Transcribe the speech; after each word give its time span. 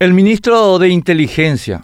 El 0.00 0.14
ministro 0.14 0.78
de 0.78 0.90
Inteligencia. 0.90 1.82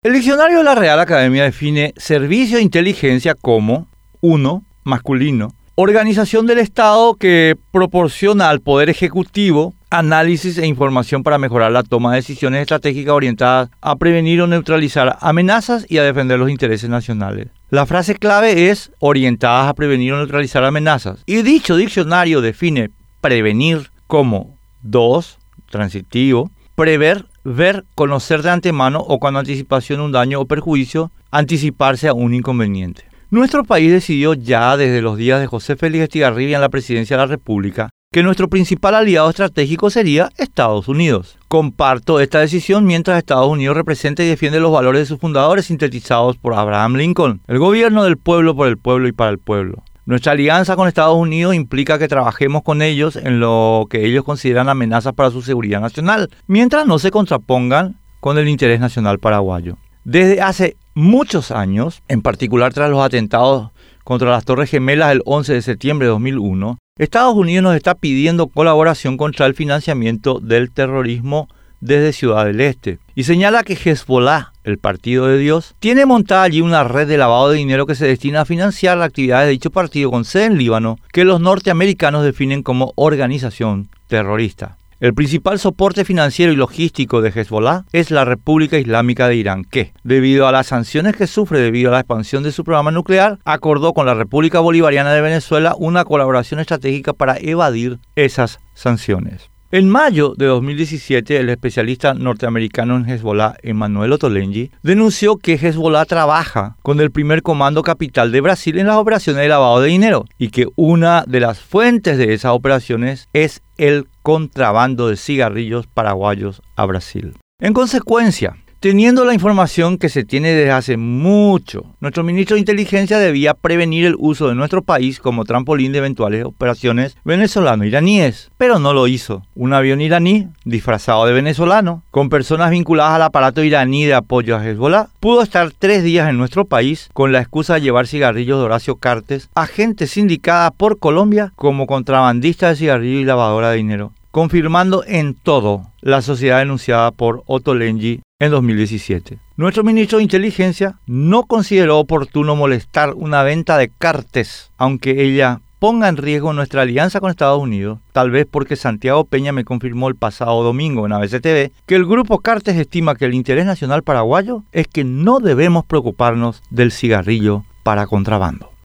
El 0.00 0.12
diccionario 0.12 0.58
de 0.58 0.64
la 0.64 0.76
Real 0.76 1.00
Academia 1.00 1.42
define 1.42 1.92
servicio 1.96 2.58
de 2.58 2.62
inteligencia 2.62 3.34
como 3.34 3.88
1. 4.20 4.64
Masculino. 4.84 5.52
Organización 5.74 6.46
del 6.46 6.60
Estado 6.60 7.16
que 7.16 7.56
proporciona 7.72 8.48
al 8.48 8.60
Poder 8.60 8.90
Ejecutivo 8.90 9.74
análisis 9.90 10.56
e 10.56 10.68
información 10.68 11.24
para 11.24 11.36
mejorar 11.36 11.72
la 11.72 11.82
toma 11.82 12.12
de 12.12 12.18
decisiones 12.18 12.60
estratégicas 12.60 13.12
orientadas 13.12 13.70
a 13.80 13.96
prevenir 13.96 14.40
o 14.40 14.46
neutralizar 14.46 15.18
amenazas 15.20 15.84
y 15.88 15.98
a 15.98 16.04
defender 16.04 16.38
los 16.38 16.48
intereses 16.48 16.88
nacionales. 16.88 17.48
La 17.70 17.86
frase 17.86 18.14
clave 18.14 18.70
es 18.70 18.92
orientadas 19.00 19.68
a 19.68 19.74
prevenir 19.74 20.12
o 20.12 20.18
neutralizar 20.18 20.62
amenazas. 20.62 21.24
Y 21.26 21.42
dicho 21.42 21.74
diccionario 21.74 22.40
define 22.40 22.90
prevenir 23.20 23.90
como 24.06 24.56
2. 24.82 25.38
Transitivo. 25.68 26.48
Prever 26.76 27.26
ver, 27.44 27.84
conocer 27.94 28.42
de 28.42 28.50
antemano 28.50 29.00
o 29.00 29.18
con 29.18 29.36
anticipación 29.36 30.00
un 30.00 30.12
daño 30.12 30.40
o 30.40 30.46
perjuicio, 30.46 31.10
anticiparse 31.30 32.08
a 32.08 32.14
un 32.14 32.34
inconveniente. 32.34 33.04
Nuestro 33.30 33.64
país 33.64 33.90
decidió 33.90 34.34
ya 34.34 34.76
desde 34.76 35.02
los 35.02 35.16
días 35.16 35.40
de 35.40 35.46
José 35.46 35.76
Félix 35.76 36.04
Estigarribia 36.04 36.56
en 36.56 36.60
la 36.60 36.68
presidencia 36.68 37.16
de 37.16 37.22
la 37.22 37.26
República 37.26 37.88
que 38.12 38.22
nuestro 38.22 38.48
principal 38.48 38.94
aliado 38.94 39.30
estratégico 39.30 39.88
sería 39.88 40.28
Estados 40.36 40.86
Unidos. 40.86 41.38
Comparto 41.48 42.20
esta 42.20 42.40
decisión 42.40 42.84
mientras 42.84 43.16
Estados 43.16 43.48
Unidos 43.48 43.74
representa 43.74 44.22
y 44.22 44.28
defiende 44.28 44.60
los 44.60 44.70
valores 44.70 45.00
de 45.00 45.06
sus 45.06 45.18
fundadores 45.18 45.64
sintetizados 45.64 46.36
por 46.36 46.52
Abraham 46.52 46.96
Lincoln, 46.96 47.40
el 47.48 47.58
gobierno 47.58 48.04
del 48.04 48.18
pueblo 48.18 48.54
por 48.54 48.68
el 48.68 48.76
pueblo 48.76 49.08
y 49.08 49.12
para 49.12 49.30
el 49.30 49.38
pueblo. 49.38 49.82
Nuestra 50.04 50.32
alianza 50.32 50.74
con 50.74 50.88
Estados 50.88 51.16
Unidos 51.16 51.54
implica 51.54 51.96
que 51.96 52.08
trabajemos 52.08 52.62
con 52.64 52.82
ellos 52.82 53.14
en 53.14 53.38
lo 53.38 53.86
que 53.88 54.04
ellos 54.04 54.24
consideran 54.24 54.68
amenazas 54.68 55.12
para 55.12 55.30
su 55.30 55.42
seguridad 55.42 55.80
nacional, 55.80 56.28
mientras 56.48 56.86
no 56.86 56.98
se 56.98 57.12
contrapongan 57.12 58.00
con 58.18 58.36
el 58.36 58.48
interés 58.48 58.80
nacional 58.80 59.20
paraguayo. 59.20 59.78
Desde 60.02 60.40
hace 60.40 60.76
muchos 60.94 61.52
años, 61.52 62.02
en 62.08 62.20
particular 62.20 62.74
tras 62.74 62.90
los 62.90 63.00
atentados 63.00 63.70
contra 64.02 64.32
las 64.32 64.44
Torres 64.44 64.70
Gemelas 64.70 65.12
el 65.12 65.22
11 65.24 65.54
de 65.54 65.62
septiembre 65.62 66.06
de 66.06 66.10
2001, 66.10 66.78
Estados 66.98 67.36
Unidos 67.36 67.62
nos 67.62 67.76
está 67.76 67.94
pidiendo 67.94 68.48
colaboración 68.48 69.16
contra 69.16 69.46
el 69.46 69.54
financiamiento 69.54 70.40
del 70.40 70.72
terrorismo 70.72 71.46
desde 71.82 72.14
Ciudad 72.14 72.46
del 72.46 72.62
Este 72.62 72.98
y 73.14 73.24
señala 73.24 73.64
que 73.64 73.74
Hezbollah, 73.74 74.52
el 74.64 74.78
partido 74.78 75.26
de 75.26 75.36
Dios, 75.36 75.74
tiene 75.80 76.06
montada 76.06 76.44
allí 76.44 76.62
una 76.62 76.84
red 76.84 77.06
de 77.06 77.18
lavado 77.18 77.50
de 77.50 77.58
dinero 77.58 77.86
que 77.86 77.94
se 77.94 78.06
destina 78.06 78.42
a 78.42 78.46
financiar 78.46 78.96
la 78.96 79.04
actividad 79.04 79.42
de 79.42 79.50
dicho 79.50 79.70
partido 79.70 80.10
con 80.10 80.24
sede 80.24 80.46
en 80.46 80.56
Líbano, 80.56 80.98
que 81.12 81.24
los 81.24 81.40
norteamericanos 81.40 82.24
definen 82.24 82.62
como 82.62 82.92
organización 82.96 83.90
terrorista. 84.06 84.78
El 85.02 85.14
principal 85.14 85.58
soporte 85.58 86.04
financiero 86.04 86.52
y 86.52 86.56
logístico 86.56 87.22
de 87.22 87.30
Hezbollah 87.30 87.86
es 87.92 88.12
la 88.12 88.24
República 88.24 88.78
Islámica 88.78 89.26
de 89.26 89.34
Irán, 89.34 89.64
que, 89.64 89.92
debido 90.04 90.46
a 90.46 90.52
las 90.52 90.68
sanciones 90.68 91.16
que 91.16 91.26
sufre 91.26 91.58
debido 91.58 91.90
a 91.90 91.94
la 91.94 91.98
expansión 91.98 92.44
de 92.44 92.52
su 92.52 92.62
programa 92.62 92.92
nuclear, 92.92 93.40
acordó 93.44 93.94
con 93.94 94.06
la 94.06 94.14
República 94.14 94.60
Bolivariana 94.60 95.12
de 95.12 95.20
Venezuela 95.20 95.74
una 95.76 96.04
colaboración 96.04 96.60
estratégica 96.60 97.14
para 97.14 97.36
evadir 97.36 97.98
esas 98.14 98.60
sanciones. 98.74 99.51
En 99.74 99.88
mayo 99.88 100.34
de 100.36 100.44
2017, 100.44 101.38
el 101.38 101.48
especialista 101.48 102.12
norteamericano 102.12 102.94
en 102.94 103.08
Hezbollah, 103.08 103.56
Emmanuel 103.62 104.12
Ottolenghi, 104.12 104.70
denunció 104.82 105.38
que 105.38 105.54
Hezbollah 105.54 106.04
trabaja 106.04 106.76
con 106.82 107.00
el 107.00 107.10
primer 107.10 107.40
comando 107.40 107.82
capital 107.82 108.32
de 108.32 108.42
Brasil 108.42 108.78
en 108.78 108.88
las 108.88 108.98
operaciones 108.98 109.40
de 109.40 109.48
lavado 109.48 109.80
de 109.80 109.88
dinero 109.88 110.26
y 110.36 110.50
que 110.50 110.66
una 110.76 111.24
de 111.26 111.40
las 111.40 111.60
fuentes 111.60 112.18
de 112.18 112.34
esas 112.34 112.52
operaciones 112.52 113.30
es 113.32 113.62
el 113.78 114.08
contrabando 114.20 115.08
de 115.08 115.16
cigarrillos 115.16 115.86
paraguayos 115.86 116.60
a 116.76 116.84
Brasil. 116.84 117.32
En 117.58 117.72
consecuencia, 117.72 118.61
Teniendo 118.82 119.24
la 119.24 119.32
información 119.32 119.96
que 119.96 120.08
se 120.08 120.24
tiene 120.24 120.50
desde 120.50 120.72
hace 120.72 120.96
mucho, 120.96 121.84
nuestro 122.00 122.24
ministro 122.24 122.56
de 122.56 122.62
Inteligencia 122.62 123.20
debía 123.20 123.54
prevenir 123.54 124.06
el 124.06 124.16
uso 124.18 124.48
de 124.48 124.56
nuestro 124.56 124.82
país 124.82 125.20
como 125.20 125.44
trampolín 125.44 125.92
de 125.92 125.98
eventuales 125.98 126.44
operaciones 126.44 127.16
venezolano-iraníes, 127.22 128.50
pero 128.58 128.80
no 128.80 128.92
lo 128.92 129.06
hizo. 129.06 129.46
Un 129.54 129.72
avión 129.72 130.00
iraní, 130.00 130.48
disfrazado 130.64 131.26
de 131.26 131.32
venezolano, 131.32 132.02
con 132.10 132.28
personas 132.28 132.72
vinculadas 132.72 133.14
al 133.14 133.22
aparato 133.22 133.62
iraní 133.62 134.04
de 134.04 134.14
apoyo 134.14 134.56
a 134.56 134.66
Hezbollah, 134.66 135.10
pudo 135.20 135.42
estar 135.42 135.70
tres 135.70 136.02
días 136.02 136.28
en 136.28 136.36
nuestro 136.36 136.64
país 136.64 137.08
con 137.12 137.30
la 137.30 137.38
excusa 137.38 137.74
de 137.74 137.82
llevar 137.82 138.08
cigarrillos 138.08 138.58
de 138.58 138.64
Horacio 138.64 138.96
Cartes, 138.96 139.48
agente 139.54 140.08
sindicada 140.08 140.72
por 140.72 140.98
Colombia 140.98 141.52
como 141.54 141.86
contrabandista 141.86 142.70
de 142.70 142.76
cigarrillos 142.76 143.22
y 143.22 143.26
lavadora 143.26 143.70
de 143.70 143.76
dinero 143.76 144.12
confirmando 144.32 145.04
en 145.06 145.34
todo 145.34 145.92
la 146.00 146.22
sociedad 146.22 146.58
denunciada 146.58 147.12
por 147.12 147.44
Otto 147.46 147.74
Lengi 147.74 148.22
en 148.42 148.50
2017. 148.50 149.38
Nuestro 149.56 149.84
ministro 149.84 150.18
de 150.18 150.24
Inteligencia 150.24 150.98
no 151.06 151.44
consideró 151.44 152.00
oportuno 152.00 152.56
molestar 152.56 153.14
una 153.14 153.44
venta 153.44 153.78
de 153.78 153.88
cartes, 153.88 154.72
aunque 154.76 155.22
ella 155.22 155.60
ponga 155.78 156.08
en 156.08 156.16
riesgo 156.16 156.52
nuestra 156.52 156.82
alianza 156.82 157.20
con 157.20 157.30
Estados 157.30 157.62
Unidos, 157.62 158.00
tal 158.12 158.32
vez 158.32 158.48
porque 158.50 158.74
Santiago 158.74 159.24
Peña 159.24 159.52
me 159.52 159.64
confirmó 159.64 160.08
el 160.08 160.16
pasado 160.16 160.64
domingo 160.64 161.06
en 161.06 161.12
ABCTV 161.12 161.70
que 161.86 161.94
el 161.94 162.04
grupo 162.04 162.40
Cartes 162.40 162.76
estima 162.76 163.14
que 163.14 163.26
el 163.26 163.34
interés 163.34 163.64
nacional 163.64 164.02
paraguayo 164.02 164.64
es 164.72 164.88
que 164.88 165.04
no 165.04 165.38
debemos 165.38 165.84
preocuparnos 165.84 166.62
del 166.70 166.90
cigarrillo 166.90 167.64
para 167.84 168.08
contrabando. 168.08 168.71